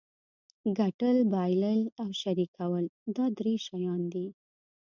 [0.77, 4.27] ګټل بایلل او شریکول دا درې شیان دي.